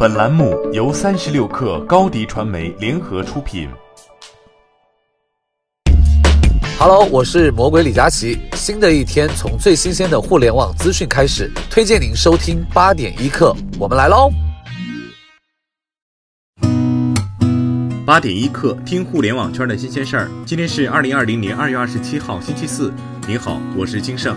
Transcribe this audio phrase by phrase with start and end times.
[0.00, 3.68] 本栏目由三十六氪高低传媒联合出品。
[6.78, 8.38] Hello，我是魔鬼李佳琦。
[8.54, 13.52] 新的一天从最新鲜的互联网资讯开始，推荐您收听八点一刻。
[13.76, 14.30] 我们来喽！
[18.06, 20.30] 八点一刻，听互联网圈的新鲜事儿。
[20.46, 22.94] 今天是二零二零年二月二十七号，星期四。
[23.26, 24.36] 您好，我是金盛。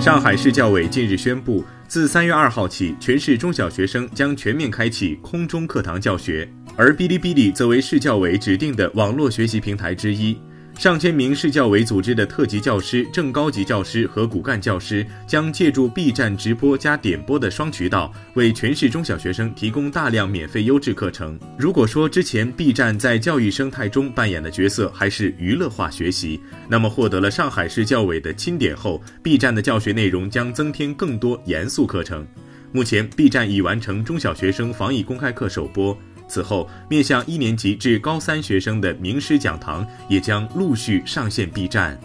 [0.00, 1.64] 上海市教委近日宣布。
[1.88, 10.36] 自三月二号起，全市中小学生将全面开启空中课堂教学，而哔哩哔哩则为市教委指定的网络学习平台之一。
[10.78, 21.38] 上千名市教委组织的特级教师、正高级教师和骨干教师将借助 B 站直播加点播的双渠道，为全市中小学生提供大量免费优质课程。
[21.58, 32.24] 如果说之前 B 站在教育生态中扮演的角色还是娱乐化学习，那么获得了上海市教委的钦点后，B 站的教学内容将增添更多严肃课程。
[32.70, 35.96] 目前，B 站已完成中小学生防疫公开课首播。
[36.28, 41.98] 此后，面向一年级至高三学生的名师讲堂也将陆续上线 B 站。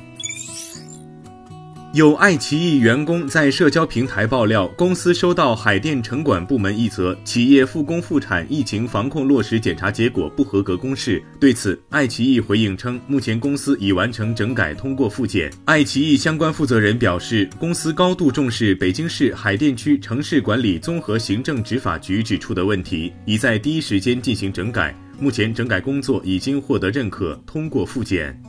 [1.94, 11.22] 有爱奇艺员工在社交平台爆料，公司收到海淀城管部门一则企业复工复产疫情防控落实检查结果不合格公示。
[11.38, 15.52] 对此，爱奇艺回应称，目前公司已完成整改，通过复检。
[15.66, 24.96] 爱奇艺相关负责人表示，公司高度重视北京市海淀区城市管理综合行政执法局指出的问题，已在第一时间进行整改。
[25.20, 28.42] 目前整改工作已经获得认可，通过复检。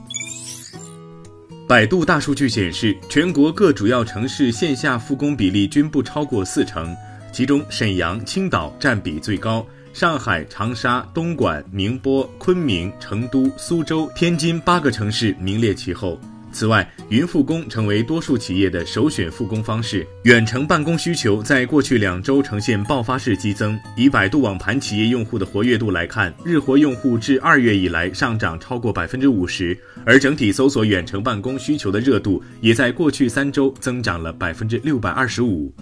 [1.72, 6.94] 百度大数据显示，全国各主要城市线下复工比例均不超过四成，
[7.32, 16.20] 其中沈阳、青岛占比最高，上海、长沙、东莞、宁波、昆明、成都、苏州、天津八个城市名列其后。
[16.52, 20.06] 此外，云复工成为多数企业的首选复工方式。
[20.24, 23.78] 远程办公需求在过去两周呈现爆发式激增。
[23.96, 35.72] 以百度网盘企业用户的活跃度来看，日活用户至二月以来上涨超过百分之五十，而整体搜索远程办公需求的热度也在过去三周增长了百分之六百二十五。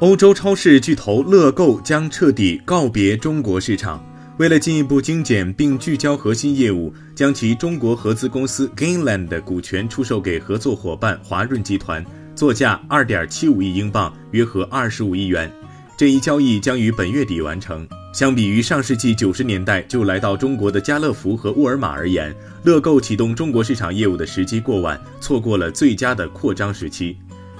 [0.00, 4.04] 欧洲超市巨头乐购将彻底告别中国市场。
[4.38, 12.04] 为了进一步精简并聚焦核心业务，将其中国合资公司 Gainland 的股权出售给合作伙伴华润集团，
[12.34, 15.50] 作价二点七五亿英镑，约合二十五亿元。
[15.96, 17.88] 这一交易将于本月底完成。
[18.12, 27.16] 相比于上世纪九十年代就来到中国的家乐福和沃尔玛而言，乐购启动中国市场业务的时机过晚，错过了最佳的扩张时期。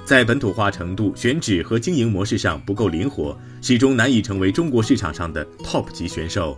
[0.07, 6.57] 在本土化程度、选址和经营模式上不够灵活，始终难以成为中国市场上的 top 级选手。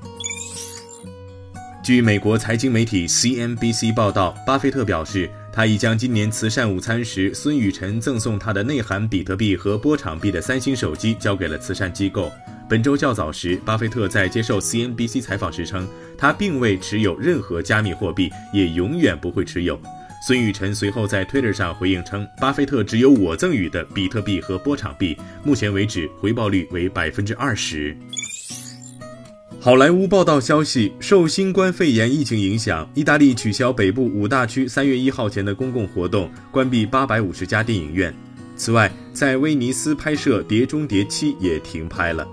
[1.83, 12.31] 据美国财经媒体 CNBC 报道，巴菲特表示，他已将今年慈善午餐时孙雨晨赠送他的内含比特币和波场币的三星手机交给了慈善机构。
[12.69, 15.89] 本周较早时，巴菲特在接受 CNBC 采访时称，
[16.19, 19.81] 他并未持有任何加密货币，也永远不会持有。
[20.21, 27.97] 孙雨晨随后在 Twitter 上回应称，巴菲特只有我赠予的比特币和波场币，目前为止回报率为百分之二十。
[29.61, 38.15] 好莱坞报道消息，受新冠肺炎疫情影响，意大利取消北部五大区三月一号前的公共活动，关闭八百五十家电影院。
[38.57, 42.27] 此外，在威尼斯拍摄《碟中谍七》也停拍了。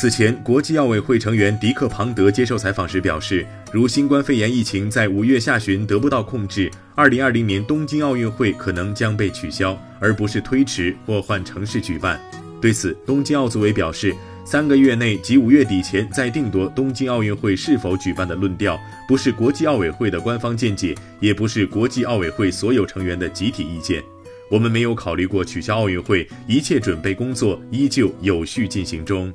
[0.00, 12.20] 此前，国际奥委会成员迪克·庞德接受采访时表示，如新冠肺炎疫情在五月下旬得不到控制，二零二零年东京奥运会可能将被取消，而不是推迟或换城市举办。
[12.60, 14.14] 对此，东京奥组委表示，
[14.44, 24.00] 三个月内及五月底前再定夺东京奥运会是否举办的论调，不是国际奥委会的官方见解，也不是国际奥委会所有成员的集体意见。
[24.48, 29.34] 我们没有考虑过取消奥运会，一切准备工作依旧有序进行中。